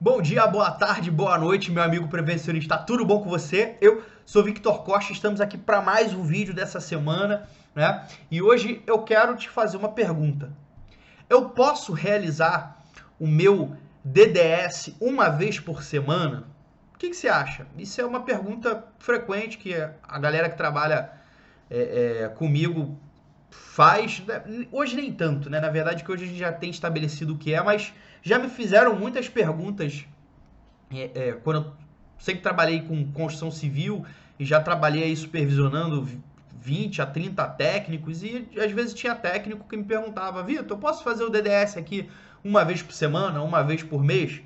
[0.00, 2.78] Bom dia, boa tarde, boa noite, meu amigo prevencionista.
[2.78, 3.76] Tudo bom com você?
[3.80, 8.06] Eu sou Victor Costa, estamos aqui para mais um vídeo dessa semana, né?
[8.30, 10.52] E hoje eu quero te fazer uma pergunta.
[11.28, 12.80] Eu posso realizar
[13.18, 16.46] o meu DDS uma vez por semana?
[16.94, 17.66] O que, que você acha?
[17.76, 21.10] Isso é uma pergunta frequente que a galera que trabalha
[21.68, 22.96] é, é, comigo
[23.50, 24.20] faz.
[24.20, 24.66] Né?
[24.70, 25.60] Hoje nem tanto, né?
[25.60, 27.92] Na verdade, que hoje a gente já tem estabelecido o que é, mas
[28.22, 30.04] já me fizeram muitas perguntas
[30.90, 31.72] é, é, quando eu
[32.18, 34.04] sempre trabalhei com construção civil
[34.38, 36.06] e já trabalhei aí supervisionando
[36.60, 41.04] 20 a 30 técnicos e às vezes tinha técnico que me perguntava, Vitor, eu posso
[41.04, 42.08] fazer o DDS aqui
[42.42, 44.42] uma vez por semana, uma vez por mês?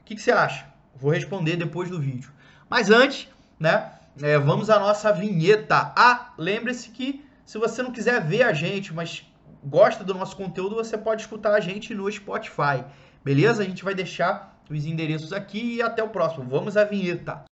[0.00, 0.66] O que, que você acha?
[0.94, 2.30] Vou responder depois do vídeo.
[2.68, 3.28] Mas antes,
[3.58, 3.92] né,
[4.22, 5.92] é, vamos à nossa vinheta.
[5.96, 9.24] Ah, lembre-se que se você não quiser ver a gente, mas
[9.62, 12.84] gosta do nosso conteúdo, você pode escutar a gente no Spotify.
[13.24, 13.62] Beleza?
[13.62, 16.44] A gente vai deixar os endereços aqui e até o próximo.
[16.50, 17.44] Vamos à vinheta.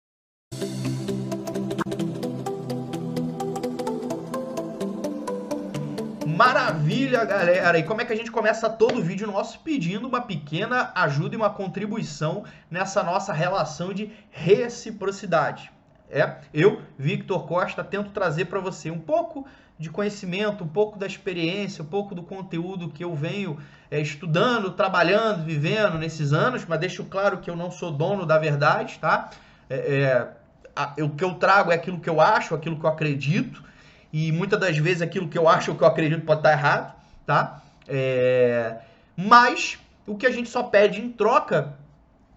[6.26, 7.79] Maravilha, galera!
[7.79, 11.38] E como é que a gente começa todo vídeo nosso pedindo uma pequena ajuda e
[11.38, 15.70] uma contribuição nessa nossa relação de reciprocidade?
[16.10, 19.47] É, eu, Victor Costa, tento trazer para você um pouco
[19.79, 23.59] de conhecimento, um pouco da experiência, um pouco do conteúdo que eu venho
[23.91, 28.38] é, estudando, trabalhando, vivendo nesses anos, mas deixo claro que eu não sou dono da
[28.38, 29.30] verdade, tá?
[29.69, 30.29] É, é,
[30.77, 33.65] a, o que eu trago é aquilo que eu acho, aquilo que eu acredito,
[34.13, 36.95] e muitas das vezes aquilo que eu acho ou que eu acredito pode estar errado,
[37.27, 37.63] tá?
[37.88, 38.77] É,
[39.16, 41.75] mas o que a gente só pede em troca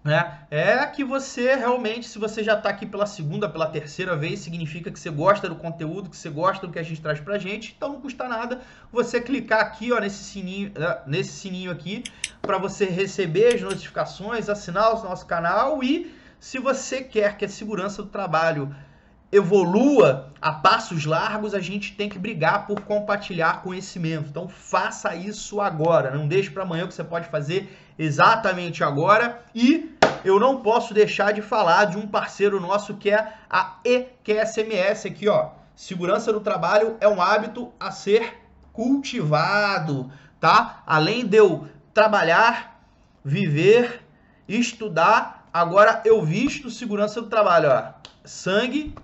[0.04, 0.40] né?
[0.50, 4.90] É que você realmente, se você já está aqui pela segunda, pela terceira vez, significa
[4.90, 7.74] que você gosta do conteúdo, que você gosta do que a gente traz pra gente.
[7.76, 8.60] Então não custa nada
[8.92, 12.04] você clicar aqui, ó, nesse sininho, né, nesse sininho aqui,
[12.40, 17.48] para você receber as notificações, assinar o nosso canal e se você quer que a
[17.48, 18.74] segurança do trabalho
[19.30, 24.28] evolua a passos largos, a gente tem que brigar por compartilhar conhecimento.
[24.30, 29.42] Então faça isso agora, não deixe para amanhã o que você pode fazer exatamente agora
[29.54, 35.08] e eu não posso deixar de falar de um parceiro nosso que é a EQSMS
[35.08, 35.50] aqui, ó.
[35.74, 38.38] Segurança do trabalho é um hábito a ser
[38.72, 40.82] cultivado, tá?
[40.86, 42.82] Além de eu trabalhar,
[43.24, 44.02] viver,
[44.48, 47.92] estudar, agora eu visto segurança do trabalho, ó.
[48.24, 48.94] Sangue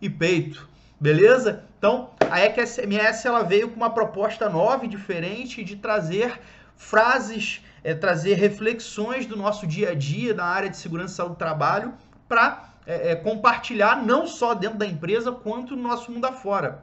[0.00, 0.68] e peito,
[1.00, 1.64] beleza?
[1.78, 6.40] Então, a EQSMS ela veio com uma proposta nova e diferente de trazer
[6.82, 11.34] frases é, trazer reflexões do nosso dia a dia na área de segurança e saúde
[11.34, 11.94] do trabalho
[12.28, 16.82] para é, é, compartilhar não só dentro da empresa quanto no nosso mundo afora.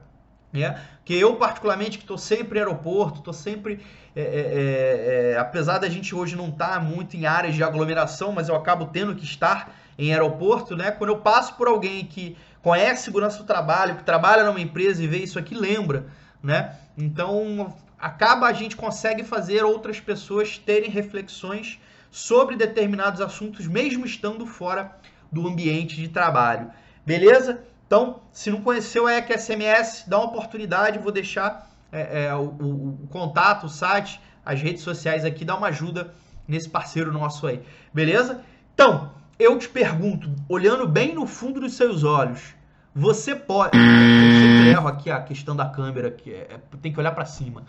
[0.51, 3.85] É, que eu, particularmente, que estou sempre em aeroporto, estou sempre.
[4.15, 7.63] É, é, é, é, apesar da gente hoje não estar tá muito em áreas de
[7.63, 10.89] aglomeração, mas eu acabo tendo que estar em aeroporto, né?
[10.89, 15.07] Quando eu passo por alguém que conhece segurança do trabalho, que trabalha numa empresa e
[15.07, 16.07] vê isso aqui, lembra,
[16.41, 16.75] né?
[16.97, 21.79] Então, acaba a gente consegue fazer outras pessoas terem reflexões
[22.09, 24.95] sobre determinados assuntos, mesmo estando fora
[25.31, 26.71] do ambiente de trabalho.
[27.05, 27.63] Beleza?
[27.85, 32.99] Então, se não conheceu a EQSMS, dá uma oportunidade, vou deixar é, é, o, o,
[33.03, 36.13] o, contato, o site, as redes sociais aqui, dá uma ajuda
[36.47, 37.61] nesse parceiro nosso aí.
[37.93, 38.43] Beleza?
[38.73, 42.53] Então, eu te pergunto, olhando bem no fundo dos seus olhos,
[42.99, 43.77] você pode.
[43.77, 47.25] Eu sempre erro aqui a questão da câmera, que é, é tem que olhar para
[47.25, 47.63] cima.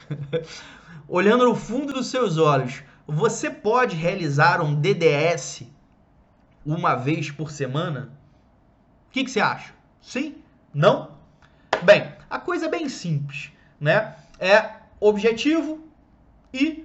[1.07, 5.63] Olhando no fundo dos seus olhos, você pode realizar um DDS
[6.67, 8.13] uma vez por semana?
[9.09, 9.73] O que, que você acha?
[10.01, 10.37] Sim?
[10.75, 11.13] Não?
[11.83, 14.15] Bem, a coisa é bem simples, né?
[14.39, 14.71] É
[15.01, 15.85] objetivo
[16.53, 16.85] e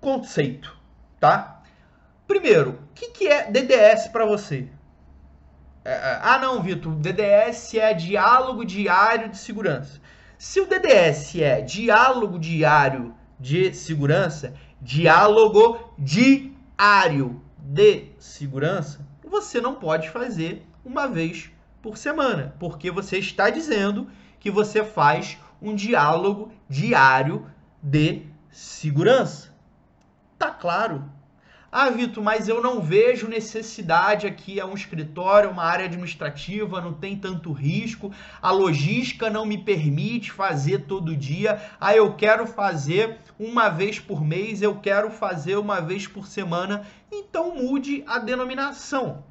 [0.00, 0.76] conceito,
[1.18, 1.62] tá?
[2.26, 4.68] Primeiro, o que, que é DDS para você?
[5.84, 10.00] É, é, ah, não, Vitor, DDS é diálogo diário de segurança.
[10.36, 20.10] Se o DDS é diálogo diário de segurança, diálogo diário de segurança, você não pode
[20.10, 21.50] fazer uma vez
[21.80, 27.46] por semana, porque você está dizendo que você faz um diálogo diário
[27.82, 29.54] de segurança.
[30.38, 31.04] Tá claro?
[31.72, 36.92] Ah, Vitor, mas eu não vejo necessidade aqui, é um escritório, uma área administrativa, não
[36.92, 38.12] tem tanto risco,
[38.42, 41.62] a logística não me permite fazer todo dia.
[41.80, 46.84] Ah, eu quero fazer uma vez por mês, eu quero fazer uma vez por semana.
[47.12, 49.22] Então mude a denominação.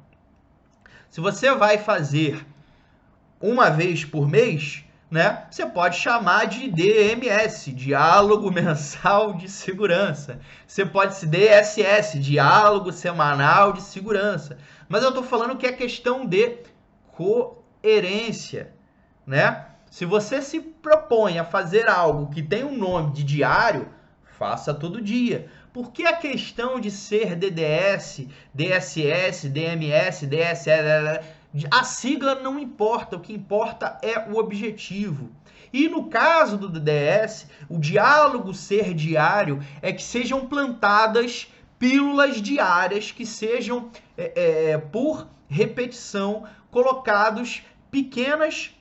[1.10, 2.46] Se você vai fazer
[3.38, 5.44] uma vez por mês, né?
[5.50, 10.38] Você pode chamar de DMS, Diálogo Mensal de Segurança.
[10.66, 14.56] Você pode se DSS, Diálogo Semanal de Segurança.
[14.88, 16.58] Mas eu estou falando que é questão de
[17.12, 18.72] coerência,
[19.26, 19.66] né?
[19.90, 23.88] Se você se propõe a fazer algo que tem um nome de diário,
[24.38, 25.48] faça todo dia.
[25.72, 31.20] Por que a questão de ser DDS, DSS, DMS, DSS,
[31.70, 35.30] a sigla não importa, o que importa é o objetivo.
[35.72, 41.48] E no caso do DDS, o diálogo ser diário é que sejam plantadas
[41.78, 48.74] pílulas diárias que sejam, é, é, por repetição, colocados pequenas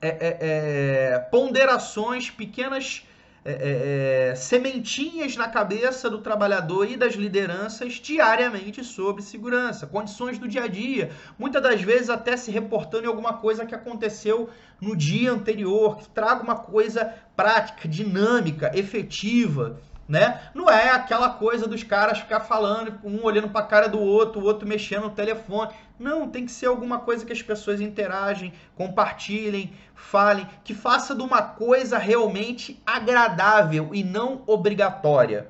[0.00, 3.05] é, é, é, ponderações, pequenas
[3.48, 10.36] é, é, é, sementinhas na cabeça do trabalhador e das lideranças diariamente sobre segurança, condições
[10.36, 14.50] do dia a dia, muitas das vezes até se reportando em alguma coisa que aconteceu
[14.80, 20.40] no dia anterior, que traga uma coisa prática, dinâmica, efetiva né?
[20.54, 24.40] Não é aquela coisa dos caras ficar falando, um olhando para a cara do outro,
[24.40, 25.72] o outro mexendo no telefone.
[25.98, 31.22] Não, tem que ser alguma coisa que as pessoas interagem, compartilhem, falem, que faça de
[31.22, 35.48] uma coisa realmente agradável e não obrigatória.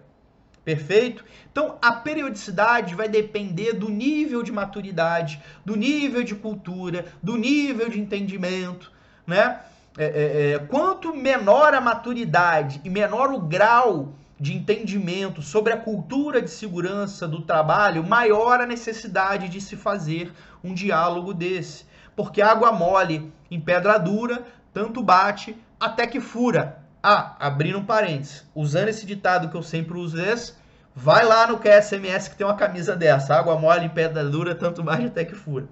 [0.64, 1.24] Perfeito?
[1.52, 7.88] Então, a periodicidade vai depender do nível de maturidade, do nível de cultura, do nível
[7.88, 8.90] de entendimento,
[9.26, 9.60] né?
[9.98, 15.76] É, é, é, quanto menor a maturidade e menor o grau de entendimento sobre a
[15.76, 21.86] cultura de segurança do trabalho, maior a necessidade de se fazer um diálogo desse.
[22.14, 26.78] Porque água mole em pedra dura, tanto bate até que fura.
[27.02, 30.54] Ah, abrindo um parênteses, usando esse ditado que eu sempre uso esse,
[30.94, 34.82] vai lá no QSMS que tem uma camisa dessa, água mole em pedra dura, tanto
[34.82, 35.66] bate até que fura.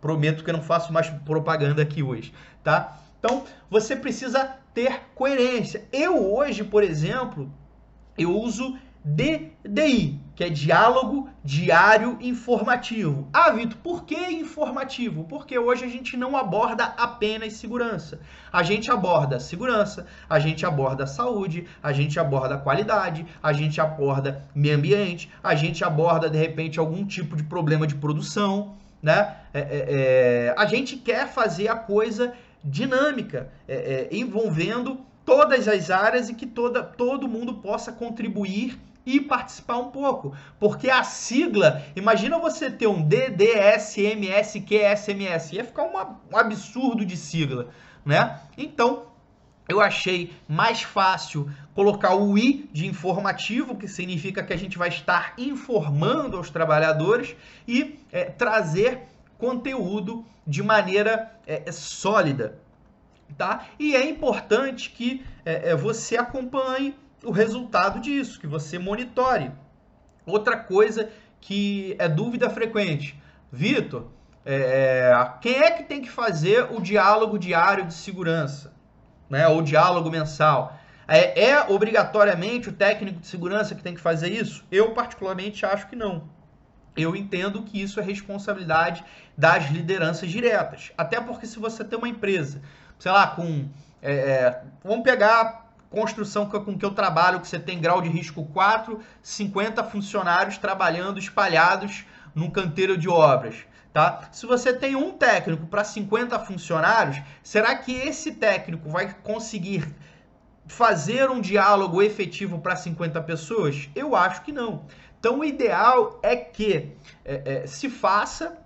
[0.00, 2.32] Prometo que eu não faço mais propaganda aqui hoje,
[2.62, 2.96] tá?
[3.18, 5.84] Então, você precisa ter coerência.
[5.92, 7.52] Eu hoje, por exemplo,
[8.18, 13.28] eu uso DDI, que é Diálogo Diário Informativo.
[13.32, 15.24] Ah, Vitor, por que informativo?
[15.24, 18.20] Porque hoje a gente não aborda apenas segurança.
[18.52, 24.44] A gente aborda segurança, a gente aborda saúde, a gente aborda qualidade, a gente aborda
[24.54, 29.36] meio ambiente, a gente aborda, de repente, algum tipo de problema de produção, né?
[29.54, 35.90] É, é, é, a gente quer fazer a coisa dinâmica, é, é, envolvendo todas as
[35.90, 40.34] áreas e que toda, todo mundo possa contribuir e participar um pouco.
[40.58, 47.68] Porque a sigla, imagina você ter um DDSMSQSMS, ia ficar uma, um absurdo de sigla,
[48.06, 48.40] né?
[48.56, 49.08] Então,
[49.68, 54.88] eu achei mais fácil colocar o I de informativo, que significa que a gente vai
[54.88, 57.36] estar informando aos trabalhadores
[57.66, 59.02] e é, trazer
[59.36, 62.66] conteúdo de maneira é, sólida
[63.34, 63.66] tá?
[63.78, 66.94] E é importante que é, é, você acompanhe
[67.24, 69.50] o resultado disso, que você monitore.
[70.26, 71.10] Outra coisa
[71.40, 73.20] que é dúvida frequente,
[73.50, 74.08] Vitor,
[74.44, 78.72] é, quem é que tem que fazer o diálogo diário de segurança,
[79.28, 79.46] né?
[79.48, 80.78] Ou diálogo mensal?
[81.06, 84.64] É, é obrigatoriamente o técnico de segurança que tem que fazer isso?
[84.70, 86.28] Eu particularmente acho que não.
[86.96, 89.04] Eu entendo que isso é responsabilidade
[89.36, 90.92] das lideranças diretas.
[90.98, 92.60] Até porque se você tem uma empresa
[92.98, 93.68] sei lá, com.
[94.00, 98.44] É, é, vamos pegar construção com que eu trabalho, que você tem grau de risco
[98.44, 102.04] 4, 50 funcionários trabalhando espalhados
[102.34, 103.56] num canteiro de obras.
[103.92, 104.28] Tá?
[104.30, 109.88] Se você tem um técnico para 50 funcionários, será que esse técnico vai conseguir
[110.66, 113.88] fazer um diálogo efetivo para 50 pessoas?
[113.96, 114.84] Eu acho que não.
[115.18, 116.92] Então, o ideal é que
[117.24, 118.58] é, é, se faça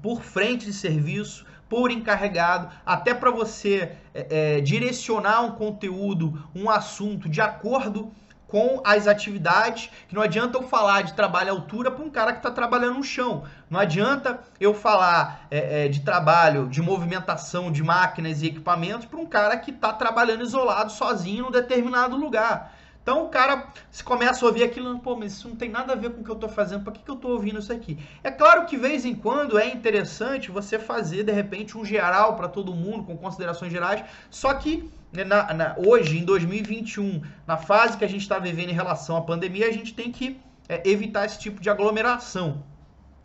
[0.00, 6.70] por frente de serviço, por encarregado, até para você é, é, direcionar um conteúdo, um
[6.70, 8.12] assunto de acordo
[8.46, 12.32] com as atividades, que não adianta eu falar de trabalho à altura para um cara
[12.32, 13.42] que está trabalhando no chão.
[13.68, 19.18] Não adianta eu falar é, é, de trabalho, de movimentação de máquinas e equipamentos para
[19.18, 22.75] um cara que está trabalhando isolado, sozinho, num determinado lugar.
[23.06, 25.96] Então o cara se começa a ouvir aquilo, pô, mas isso não tem nada a
[25.96, 27.96] ver com o que eu estou fazendo, para que, que eu estou ouvindo isso aqui?
[28.24, 32.48] É claro que, vez em quando, é interessante você fazer, de repente, um geral para
[32.48, 37.96] todo mundo, com considerações gerais, só que né, na, na, hoje, em 2021, na fase
[37.96, 41.26] que a gente está vivendo em relação à pandemia, a gente tem que é, evitar
[41.26, 42.64] esse tipo de aglomeração,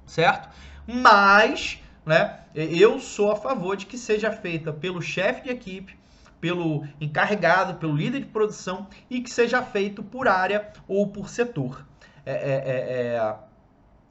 [0.05, 0.47] certo?
[0.85, 5.97] Mas, né, eu sou a favor de que seja feita pelo chefe de equipe,
[6.41, 11.85] pelo encarregado, pelo líder de produção e que seja feito por área ou por setor.
[12.25, 13.35] É, é, é, é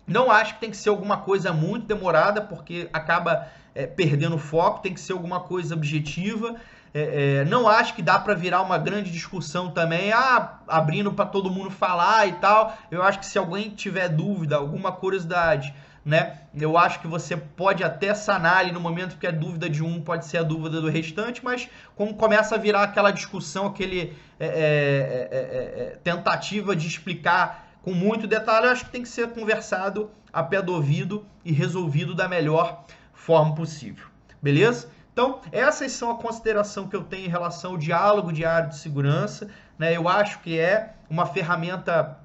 [0.07, 4.81] não acho que tem que ser alguma coisa muito demorada, porque acaba é, perdendo foco,
[4.81, 6.57] tem que ser alguma coisa objetiva.
[6.93, 11.49] É, não acho que dá para virar uma grande discussão também, ah, abrindo para todo
[11.49, 12.77] mundo falar e tal.
[12.91, 15.73] Eu acho que se alguém tiver dúvida, alguma curiosidade,
[16.05, 16.39] né?
[16.55, 20.01] Eu acho que você pode até sanar ali no momento que a dúvida de um
[20.01, 24.47] pode ser a dúvida do restante, mas como começa a virar aquela discussão, aquele é,
[24.47, 29.29] é, é, é tentativa de explicar com muito detalhe, eu acho que tem que ser
[29.29, 34.07] conversado a pé do ouvido e resolvido da melhor forma possível.
[34.43, 34.89] Beleza?
[35.13, 39.49] Então, essas são a consideração que eu tenho em relação ao diálogo diário de segurança.
[39.79, 39.97] Né?
[39.97, 42.19] Eu acho que é uma ferramenta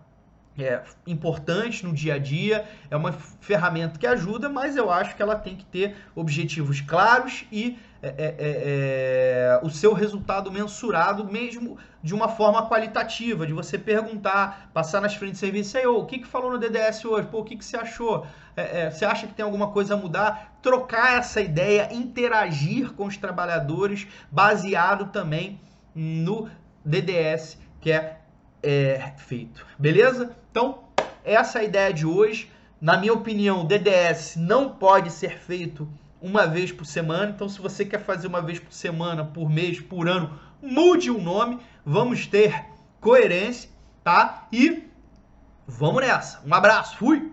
[0.57, 5.21] é, importante no dia a dia, é uma ferramenta que ajuda, mas eu acho que
[5.21, 11.25] ela tem que ter objetivos claros e é, é, é, é, o seu resultado mensurado,
[11.25, 16.01] mesmo de uma forma qualitativa, de você perguntar, passar nas frentes de serviço, aí, oh,
[16.01, 17.27] o que, que falou no DDS hoje?
[17.27, 18.27] Pô, o que, que você achou?
[18.55, 20.59] É, você acha que tem alguma coisa a mudar?
[20.61, 25.59] Trocar essa ideia, interagir com os trabalhadores, baseado também
[25.95, 26.47] no
[26.85, 28.19] DDS, que é
[28.65, 29.65] é, feito.
[29.77, 30.35] Beleza?
[30.49, 30.79] Então,
[31.23, 32.51] essa é a ideia de hoje.
[32.81, 35.87] Na minha opinião, DDS não pode ser feito
[36.19, 37.31] uma vez por semana.
[37.33, 41.21] Então, se você quer fazer uma vez por semana, por mês, por ano, mude o
[41.21, 41.59] nome.
[41.85, 42.65] Vamos ter
[42.99, 43.69] coerência,
[44.03, 44.47] tá?
[44.51, 44.83] E
[45.67, 46.41] vamos nessa.
[46.45, 47.31] Um abraço, fui!